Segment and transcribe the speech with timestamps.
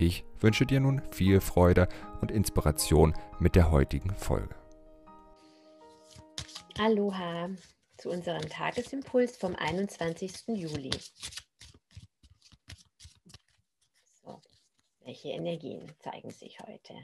[0.00, 1.88] Ich wünsche dir nun viel Freude
[2.20, 4.54] und Inspiration mit der heutigen Folge.
[6.78, 7.50] Aloha
[7.96, 10.46] zu unserem Tagesimpuls vom 21.
[10.46, 10.92] Juli.
[14.22, 14.40] So,
[15.00, 16.94] welche Energien zeigen sich heute?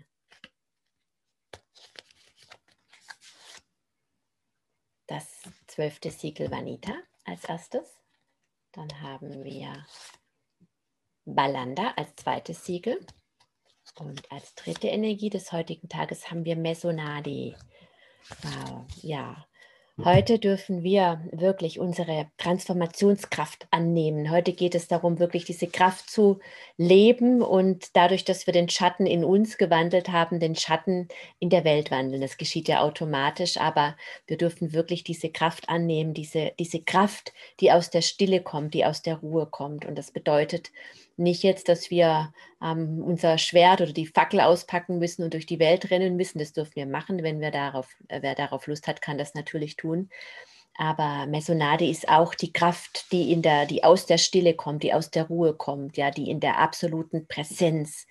[5.08, 5.26] Das
[5.66, 7.98] zwölfte Siegel Vanita als erstes.
[8.70, 9.84] Dann haben wir
[11.24, 12.98] Balanda als zweites Siegel.
[13.98, 17.54] Und als dritte Energie des heutigen Tages haben wir Mesonadi.
[18.42, 19.46] Wow, ja,
[20.02, 24.28] Heute dürfen wir wirklich unsere Transformationskraft annehmen.
[24.28, 26.40] Heute geht es darum, wirklich diese Kraft zu
[26.76, 31.06] leben und dadurch, dass wir den Schatten in uns gewandelt haben, den Schatten
[31.38, 32.22] in der Welt wandeln.
[32.22, 37.70] Das geschieht ja automatisch, aber wir dürfen wirklich diese Kraft annehmen, diese, diese Kraft, die
[37.70, 39.84] aus der Stille kommt, die aus der Ruhe kommt.
[39.84, 40.72] Und das bedeutet,
[41.16, 45.58] nicht jetzt, dass wir ähm, unser Schwert oder die Fackel auspacken müssen und durch die
[45.58, 46.38] Welt rennen müssen.
[46.38, 49.76] Das dürfen wir machen, wenn wir darauf, äh, wer darauf Lust hat, kann das natürlich
[49.76, 50.10] tun.
[50.76, 54.92] Aber Mesonade ist auch die Kraft, die in der, die aus der Stille kommt, die
[54.92, 58.06] aus der Ruhe kommt, ja, die in der absoluten Präsenz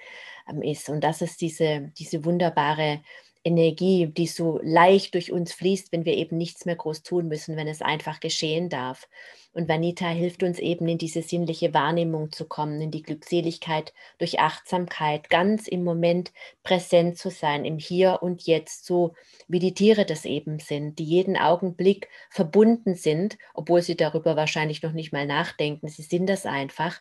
[0.50, 0.90] ähm, ist.
[0.90, 3.02] Und das ist diese, diese wunderbare
[3.44, 7.58] Energie, die so leicht durch uns fließt, wenn wir eben nichts mehr groß tun müssen,
[7.58, 9.08] wenn es einfach geschehen darf.
[9.54, 14.40] Und Vanita hilft uns eben in diese sinnliche Wahrnehmung zu kommen, in die Glückseligkeit durch
[14.40, 16.32] Achtsamkeit, ganz im Moment
[16.64, 19.14] präsent zu sein, im Hier und Jetzt, so
[19.48, 24.82] wie die Tiere das eben sind, die jeden Augenblick verbunden sind, obwohl sie darüber wahrscheinlich
[24.82, 25.88] noch nicht mal nachdenken.
[25.88, 27.00] Sie sind das einfach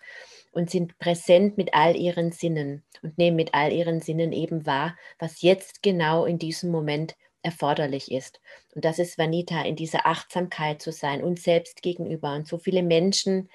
[0.53, 4.97] und sind präsent mit all ihren Sinnen und nehmen mit all ihren Sinnen eben wahr,
[5.19, 8.41] was jetzt genau in diesem Moment erforderlich ist.
[8.75, 12.35] Und das ist Vanita, in dieser Achtsamkeit zu sein, uns selbst gegenüber.
[12.35, 13.49] Und so viele Menschen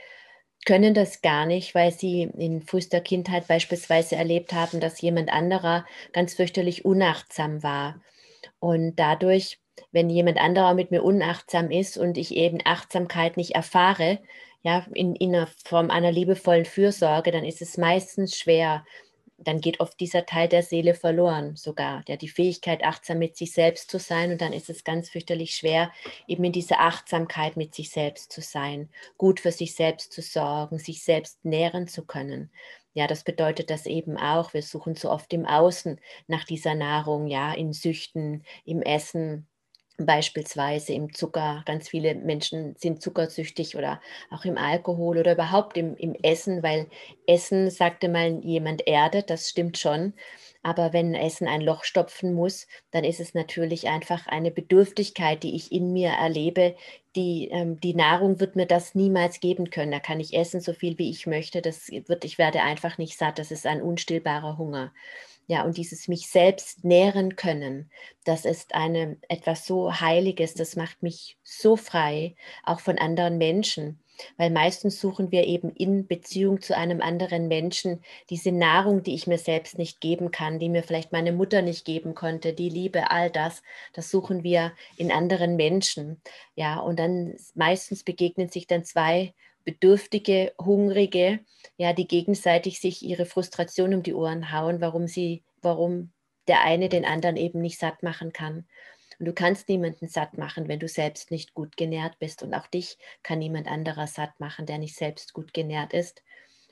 [0.65, 5.85] können das gar nicht, weil sie in frühester Kindheit beispielsweise erlebt haben, dass jemand anderer
[6.11, 8.01] ganz fürchterlich unachtsam war.
[8.59, 9.59] Und dadurch,
[9.91, 14.19] wenn jemand anderer mit mir unachtsam ist und ich eben Achtsamkeit nicht erfahre,
[14.63, 18.85] ja, in, in einer Form einer liebevollen Fürsorge, dann ist es meistens schwer.
[19.39, 23.53] Dann geht oft dieser Teil der Seele verloren, sogar, der die Fähigkeit, achtsam mit sich
[23.53, 24.31] selbst zu sein.
[24.31, 25.91] Und dann ist es ganz fürchterlich schwer,
[26.27, 30.79] eben in dieser Achtsamkeit mit sich selbst zu sein, gut für sich selbst zu sorgen,
[30.79, 32.51] sich selbst nähren zu können.
[32.93, 34.55] Ja, das bedeutet das eben auch.
[34.55, 39.47] Wir suchen so oft im Außen nach dieser Nahrung, ja, in Süchten, im Essen,
[39.97, 41.63] beispielsweise im Zucker.
[41.65, 43.99] Ganz viele Menschen sind zuckersüchtig oder
[44.29, 46.87] auch im Alkohol oder überhaupt im, im Essen, weil
[47.25, 50.13] Essen, sagte mal jemand, erdet, das stimmt schon.
[50.63, 55.55] Aber wenn Essen ein Loch stopfen muss, dann ist es natürlich einfach eine Bedürftigkeit, die
[55.55, 56.75] ich in mir erlebe.
[57.15, 59.91] Die, ähm, die Nahrung wird mir das niemals geben können.
[59.91, 61.61] Da kann ich essen, so viel wie ich möchte.
[61.61, 63.39] Das wird, ich werde einfach nicht satt.
[63.39, 64.91] Das ist ein unstillbarer Hunger.
[65.47, 67.89] Ja, und dieses mich selbst nähren können,
[68.25, 73.99] das ist eine, etwas so Heiliges, das macht mich so frei, auch von anderen Menschen.
[74.35, 79.27] Weil meistens suchen wir eben in Beziehung zu einem anderen Menschen diese Nahrung, die ich
[79.27, 83.11] mir selbst nicht geben kann, die mir vielleicht meine Mutter nicht geben konnte, die Liebe,
[83.11, 83.61] all das,
[83.93, 86.19] das suchen wir in anderen Menschen.
[86.55, 89.33] Ja, und dann meistens begegnen sich dann zwei
[89.67, 91.41] Bedürftige, Hungrige,
[91.75, 96.13] ja, die gegenseitig sich ihre Frustration um die Ohren hauen, warum sie, warum
[96.47, 98.65] der eine den anderen eben nicht satt machen kann.
[99.19, 102.43] Und du kannst niemanden satt machen, wenn du selbst nicht gut genährt bist.
[102.43, 106.23] Und auch dich kann niemand anderer satt machen, der nicht selbst gut genährt ist.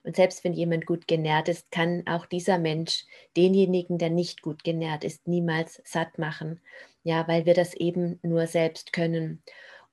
[0.05, 3.03] Und selbst wenn jemand gut genährt ist, kann auch dieser Mensch
[3.35, 6.61] denjenigen, der nicht gut genährt ist, niemals satt machen.
[7.03, 9.43] Ja, weil wir das eben nur selbst können.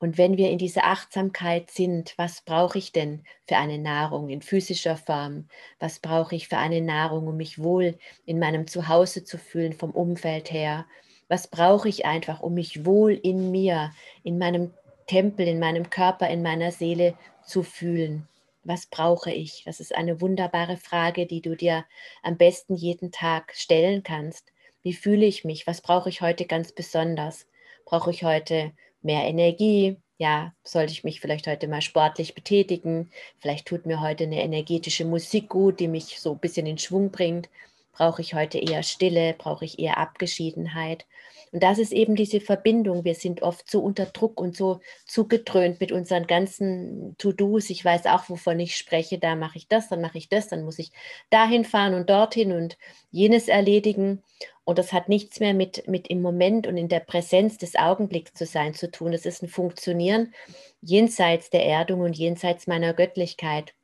[0.02, 4.43] Und wenn wir in dieser Achtsamkeit sind, was brauche ich denn für eine Nahrung in
[4.43, 5.46] physischer Form?
[5.78, 7.96] Was brauche ich für eine Nahrung, um mich wohl
[8.26, 10.87] in meinem Zuhause zu fühlen vom Umfeld her?
[11.28, 13.93] Was brauche ich einfach, um mich wohl in mir,
[14.25, 14.75] in meinem
[15.06, 17.14] Tempel, in meinem Körper, in meiner Seele
[17.46, 18.26] zu fühlen?
[18.64, 19.62] Was brauche ich?
[19.66, 21.84] Das ist eine wunderbare Frage, die du dir
[22.25, 24.52] am besten jeden Tag stellen kannst.
[24.82, 25.69] Wie fühle ich mich?
[25.69, 27.46] Was brauche ich heute ganz besonders?
[27.84, 28.72] Brauche ich heute
[29.04, 29.96] mehr Energie.
[30.19, 33.10] Ja, sollte ich mich vielleicht heute mal sportlich betätigen?
[33.40, 37.10] Vielleicht tut mir heute eine energetische Musik gut, die mich so ein bisschen in Schwung
[37.10, 37.49] bringt.
[37.93, 39.35] Brauche ich heute eher Stille?
[39.37, 41.06] Brauche ich eher Abgeschiedenheit?
[41.53, 43.05] Und das ist eben diese Verbindung.
[43.05, 47.69] Wir sind oft so unter Druck und so zugedröhnt mit unseren ganzen To-Dos.
[47.69, 49.19] Ich weiß auch, wovon ich spreche.
[49.19, 50.93] Da mache ich das, dann mache ich das, dann muss ich
[51.29, 52.79] dahin fahren und dorthin und
[53.11, 54.23] jenes erledigen.
[54.65, 58.33] Und das hat nichts mehr mit, mit im Moment und in der Präsenz des Augenblicks
[58.33, 59.12] zu sein zu tun.
[59.12, 60.33] Es ist ein Funktionieren
[60.81, 63.75] jenseits der Erdung und jenseits meiner Göttlichkeit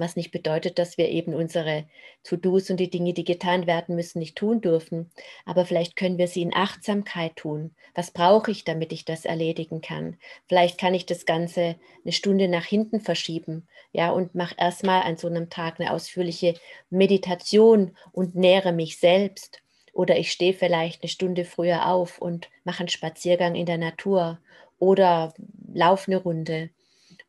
[0.00, 1.84] was nicht bedeutet, dass wir eben unsere
[2.24, 5.10] To-Dos und die Dinge, die getan werden müssen, nicht tun dürfen.
[5.44, 7.74] Aber vielleicht können wir sie in Achtsamkeit tun.
[7.94, 10.16] Was brauche ich, damit ich das erledigen kann?
[10.48, 15.16] Vielleicht kann ich das Ganze eine Stunde nach hinten verschieben, ja, und mache erstmal an
[15.16, 16.54] so einem Tag eine ausführliche
[16.90, 19.62] Meditation und nähere mich selbst.
[19.92, 24.38] Oder ich stehe vielleicht eine Stunde früher auf und mache einen Spaziergang in der Natur
[24.78, 25.32] oder
[25.72, 26.70] laufe eine Runde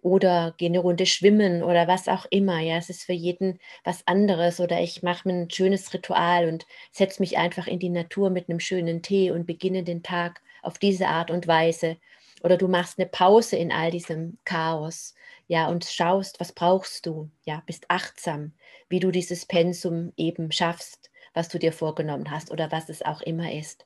[0.08, 2.60] oder gehe eine Runde schwimmen oder was auch immer.
[2.62, 6.66] Ja, es ist für jeden was anderes oder ich mache mir ein schönes Ritual und
[6.92, 10.78] setze mich einfach in die Natur mit einem schönen Tee und beginne den Tag auf
[10.80, 11.98] diese Art und Weise.
[12.42, 15.14] Oder du machst eine Pause in all diesem Chaos,
[15.48, 18.54] ja, und schaust, was brauchst du, ja, bist achtsam,
[18.90, 23.22] wie du dieses Pensum eben schaffst, was du dir vorgenommen hast oder was es auch
[23.22, 23.86] immer ist.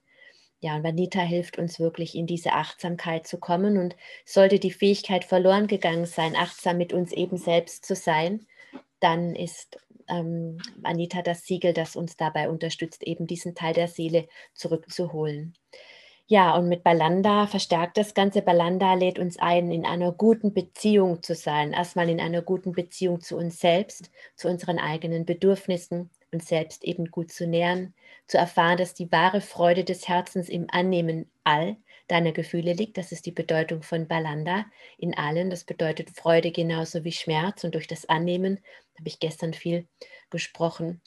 [0.61, 3.77] Ja, und Vanita hilft uns wirklich in diese Achtsamkeit zu kommen.
[3.77, 8.45] Und sollte die Fähigkeit verloren gegangen sein, achtsam mit uns eben selbst zu sein,
[8.99, 9.77] dann ist
[10.07, 15.55] ähm, Anita das Siegel, das uns dabei unterstützt, eben diesen Teil der Seele zurückzuholen.
[16.27, 18.41] Ja, und mit Balanda verstärkt das Ganze.
[18.41, 21.73] Balanda lädt uns ein, in einer guten Beziehung zu sein.
[21.73, 27.11] Erstmal in einer guten Beziehung zu uns selbst, zu unseren eigenen Bedürfnissen, uns selbst eben
[27.11, 27.93] gut zu nähren,
[28.27, 32.97] zu erfahren, dass die wahre Freude des Herzens im Annehmen all deiner Gefühle liegt.
[32.97, 34.65] Das ist die Bedeutung von Balanda
[34.97, 35.49] in allen.
[35.49, 37.63] Das bedeutet Freude genauso wie Schmerz.
[37.63, 38.59] Und durch das Annehmen
[38.97, 39.87] habe ich gestern viel
[40.29, 41.01] gesprochen.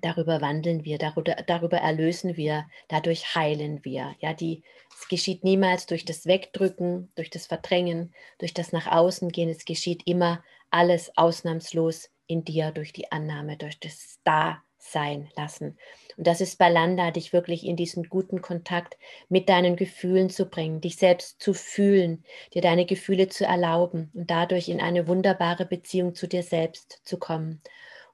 [0.00, 4.14] Darüber wandeln wir, darüber, darüber erlösen wir, dadurch heilen wir.
[4.20, 4.62] Ja, die,
[4.98, 9.50] es geschieht niemals durch das Wegdrücken, durch das Verdrängen, durch das nach außen gehen.
[9.50, 15.78] Es geschieht immer alles ausnahmslos in dir durch die Annahme, durch das Dasein lassen.
[16.16, 18.96] Und das ist Balanda, dich wirklich in diesen guten Kontakt
[19.28, 22.24] mit deinen Gefühlen zu bringen, dich selbst zu fühlen,
[22.54, 27.18] dir deine Gefühle zu erlauben und dadurch in eine wunderbare Beziehung zu dir selbst zu
[27.18, 27.60] kommen.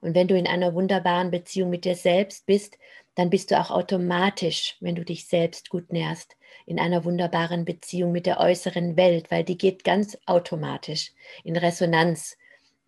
[0.01, 2.77] Und wenn du in einer wunderbaren Beziehung mit dir selbst bist,
[3.15, 8.11] dann bist du auch automatisch, wenn du dich selbst gut nährst, in einer wunderbaren Beziehung
[8.11, 11.11] mit der äußeren Welt, weil die geht ganz automatisch
[11.43, 12.37] in Resonanz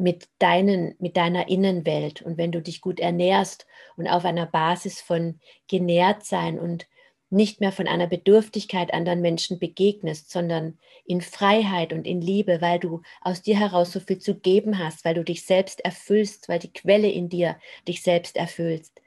[0.02, 2.22] mit, deinen, mit deiner Innenwelt.
[2.22, 6.88] Und wenn du dich gut ernährst und auf einer Basis von genährt sein und
[7.30, 12.78] nicht mehr von einer Bedürftigkeit anderen Menschen begegnest, sondern in Freiheit und in Liebe, weil
[12.78, 16.60] du aus dir heraus so viel zu geben hast, weil du dich selbst erfüllst, weil
[16.60, 17.58] die Quelle in dir
[17.88, 19.02] dich selbst erfüllst,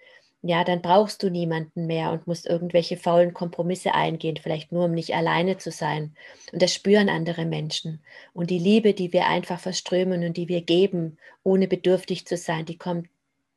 [0.47, 4.91] ja, dann brauchst du niemanden mehr und musst irgendwelche faulen Kompromisse eingehen, vielleicht nur um
[4.93, 6.15] nicht alleine zu sein.
[6.53, 8.03] Und das spüren andere Menschen.
[8.35, 12.67] Und die Liebe, die wir einfach verströmen und die wir geben, ohne bedürftig zu sein,
[12.67, 13.09] die kommt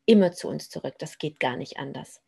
[0.06, 0.96] immer zu uns zurück.
[0.98, 2.22] Das geht gar nicht anders.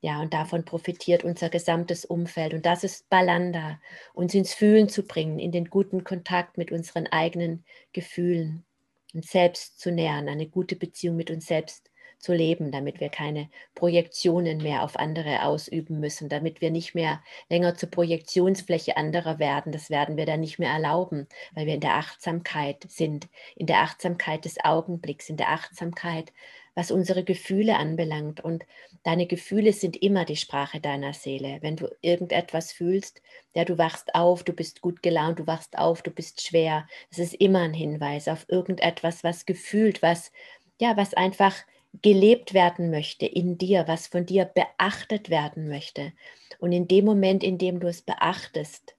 [0.00, 2.54] Ja, und davon profitiert unser gesamtes Umfeld.
[2.54, 3.78] Und das ist Balanda,
[4.14, 8.64] uns ins Fühlen zu bringen, in den guten Kontakt mit unseren eigenen Gefühlen
[9.12, 13.48] und selbst zu nähern, eine gute Beziehung mit uns selbst zu leben, damit wir keine
[13.74, 19.72] Projektionen mehr auf andere ausüben müssen, damit wir nicht mehr länger zur Projektionsfläche anderer werden.
[19.72, 23.80] Das werden wir dann nicht mehr erlauben, weil wir in der Achtsamkeit sind, in der
[23.80, 26.32] Achtsamkeit des Augenblicks, in der Achtsamkeit,
[26.74, 28.40] was unsere Gefühle anbelangt.
[28.40, 28.64] Und
[29.02, 31.58] deine Gefühle sind immer die Sprache deiner Seele.
[31.62, 33.22] Wenn du irgendetwas fühlst,
[33.54, 36.86] ja, du wachst auf, du bist gut gelaunt, du wachst auf, du bist schwer.
[37.10, 40.32] Es ist immer ein Hinweis auf irgendetwas, was gefühlt, was
[40.78, 41.54] ja, was einfach
[42.02, 46.12] gelebt werden möchte in dir, was von dir beachtet werden möchte.
[46.58, 48.96] Und in dem Moment, in dem du es beachtest,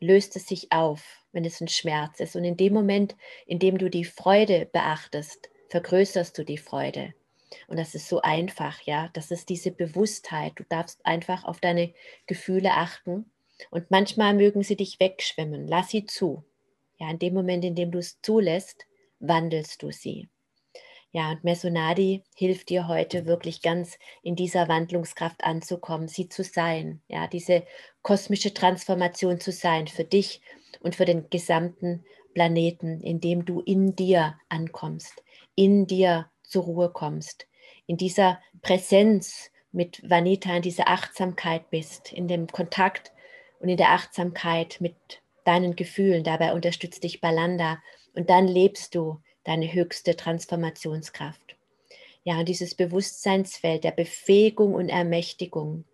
[0.00, 2.36] löst es sich auf, wenn es ein Schmerz ist.
[2.36, 3.16] Und in dem Moment,
[3.46, 7.14] in dem du die Freude beachtest, vergrößerst du die Freude.
[7.66, 9.10] Und das ist so einfach, ja.
[9.12, 10.52] Das ist diese Bewusstheit.
[10.56, 11.92] Du darfst einfach auf deine
[12.26, 13.30] Gefühle achten.
[13.70, 15.66] Und manchmal mögen sie dich wegschwimmen.
[15.66, 16.44] Lass sie zu.
[16.98, 18.86] Ja, in dem Moment, in dem du es zulässt,
[19.18, 20.28] wandelst du sie.
[21.12, 27.00] Ja, und Mesonadi hilft dir heute wirklich ganz in dieser Wandlungskraft anzukommen, sie zu sein,
[27.08, 27.64] ja, diese
[28.02, 30.40] kosmische Transformation zu sein für dich
[30.80, 35.24] und für den gesamten Planeten, indem du in dir ankommst,
[35.56, 37.48] in dir zur Ruhe kommst,
[37.86, 43.12] in dieser Präsenz mit Vanita, in dieser Achtsamkeit bist, in dem Kontakt
[43.58, 44.94] und in der Achtsamkeit mit
[45.44, 46.22] deinen Gefühlen.
[46.22, 47.78] Dabei unterstützt dich Balanda
[48.14, 51.56] und dann lebst du deine höchste Transformationskraft.
[52.22, 55.84] Ja, dieses Bewusstseinsfeld der Befähigung und Ermächtigung,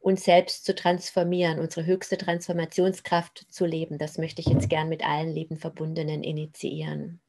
[0.00, 5.06] uns selbst zu transformieren, unsere höchste Transformationskraft zu leben, das möchte ich jetzt gern mit
[5.06, 7.20] allen lieben Verbundenen initiieren.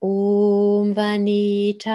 [0.00, 1.94] Om Vanita,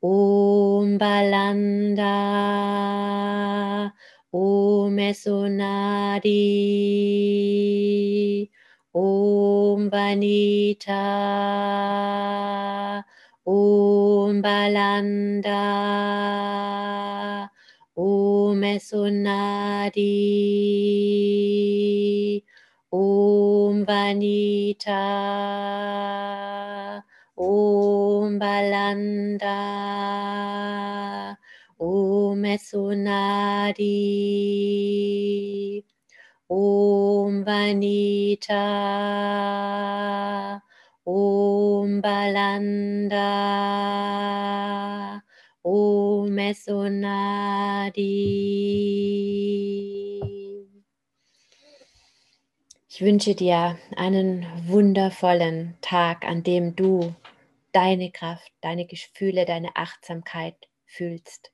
[0.00, 2.04] Om Balanda,
[4.30, 6.32] Om Esonadi,
[8.96, 11.04] Om Vanita,
[13.44, 15.68] Om Balanda,
[17.94, 20.00] Om Esonadi,
[22.90, 25.04] Om Vanita,
[27.36, 29.60] Om Balanda,
[31.78, 33.84] Om Esonadi,
[36.48, 38.62] Om Vanita,
[41.04, 43.20] Om Balanda,
[45.64, 48.06] Om Esonadi.
[52.88, 57.12] Ich wünsche dir einen wundervollen Tag, an dem du
[57.72, 61.50] deine Kraft, deine Gefühle, deine Achtsamkeit fühlst.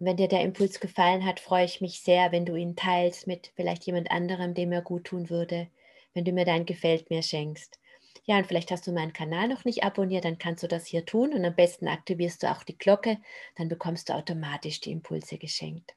[0.00, 3.26] Und wenn dir der Impuls gefallen hat, freue ich mich sehr, wenn du ihn teilst
[3.26, 5.68] mit vielleicht jemand anderem, dem er gut tun würde,
[6.14, 7.78] wenn du mir dein Gefällt mir schenkst.
[8.24, 11.04] Ja, und vielleicht hast du meinen Kanal noch nicht abonniert, dann kannst du das hier
[11.04, 13.18] tun und am besten aktivierst du auch die Glocke,
[13.56, 15.94] dann bekommst du automatisch die Impulse geschenkt.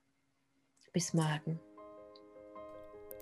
[0.92, 1.60] Bis morgen.